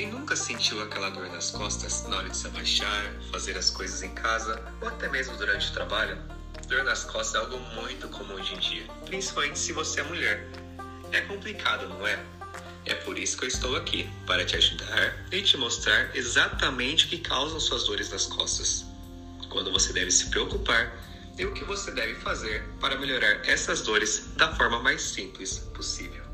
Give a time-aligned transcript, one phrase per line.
[0.00, 4.02] Quem nunca sentiu aquela dor nas costas na hora de se abaixar, fazer as coisas
[4.02, 6.16] em casa ou até mesmo durante o trabalho?
[6.66, 10.48] Dor nas costas é algo muito comum hoje em dia, principalmente se você é mulher.
[11.12, 12.18] É complicado, não é?
[12.86, 17.08] É por isso que eu estou aqui, para te ajudar e te mostrar exatamente o
[17.08, 18.86] que causam suas dores nas costas.
[19.50, 20.96] Quando você deve se preocupar
[21.36, 26.29] e o que você deve fazer para melhorar essas dores da forma mais simples possível.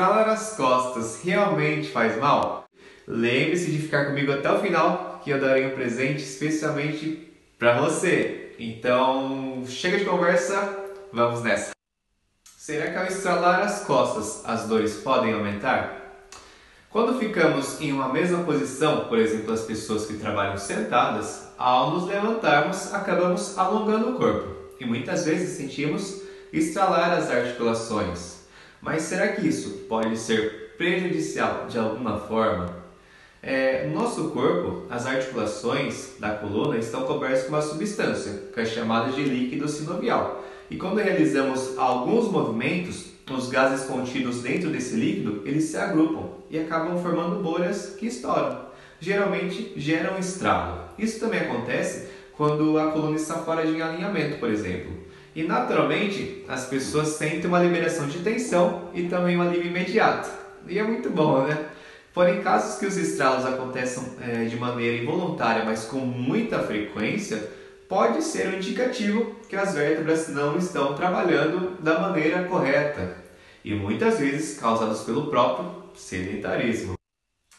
[0.00, 2.64] Estralar as costas realmente faz mal?
[3.06, 8.54] Lembre-se de ficar comigo até o final, que eu darei um presente especialmente para você.
[8.58, 10.74] Então, chega de conversa,
[11.12, 11.72] vamos nessa.
[12.56, 16.24] Será que ao estralar as costas as dores podem aumentar?
[16.88, 22.08] Quando ficamos em uma mesma posição, por exemplo, as pessoas que trabalham sentadas, ao nos
[22.08, 24.48] levantarmos, acabamos alongando o corpo
[24.80, 26.22] e muitas vezes sentimos
[26.54, 28.39] estralar as articulações.
[28.80, 32.80] Mas será que isso pode ser prejudicial de alguma forma?
[33.42, 38.64] É, no nosso corpo, as articulações da coluna estão cobertas com uma substância, que é
[38.64, 40.44] chamada de líquido sinovial.
[40.70, 46.58] E quando realizamos alguns movimentos, os gases contidos dentro desse líquido, eles se agrupam e
[46.58, 48.66] acabam formando bolhas que estouram.
[48.98, 50.80] Geralmente geram estrago.
[50.98, 54.92] Isso também acontece quando a coluna está fora de alinhamento, por exemplo.
[55.34, 60.28] E naturalmente as pessoas sentem uma liberação de tensão e também um alívio imediato.
[60.66, 61.66] E é muito bom, né?
[62.12, 67.48] Porém, casos que os estralos aconteçam é, de maneira involuntária, mas com muita frequência,
[67.88, 73.16] pode ser um indicativo que as vértebras não estão trabalhando da maneira correta
[73.64, 76.94] e muitas vezes causados pelo próprio sedentarismo.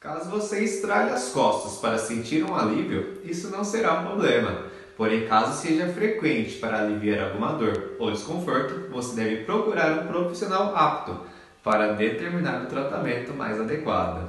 [0.00, 4.64] Caso você estrale as costas para sentir um alívio, isso não será um problema.
[4.96, 10.76] Porém, caso seja frequente para aliviar alguma dor ou desconforto, você deve procurar um profissional
[10.76, 11.18] apto
[11.62, 14.28] para determinar o tratamento mais adequado.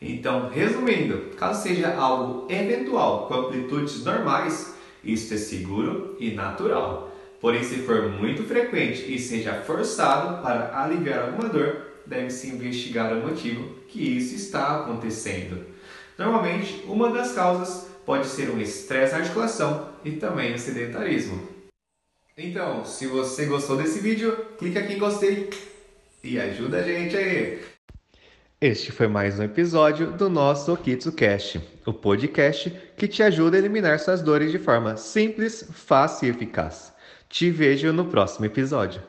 [0.00, 7.10] Então, resumindo, caso seja algo eventual com amplitudes normais, isso é seguro e natural.
[7.40, 13.26] Porém, se for muito frequente e seja forçado para aliviar alguma dor, deve-se investigar o
[13.26, 15.64] motivo que isso está acontecendo.
[16.20, 21.48] Normalmente, uma das causas pode ser um estresse na articulação e também o sedentarismo.
[22.36, 25.48] Então, se você gostou desse vídeo, clica aqui em gostei
[26.22, 27.62] e ajuda a gente aí.
[28.60, 33.98] Este foi mais um episódio do nosso OkitsuCast, o podcast que te ajuda a eliminar
[33.98, 36.92] suas dores de forma simples, fácil e eficaz.
[37.30, 39.00] Te vejo no próximo episódio.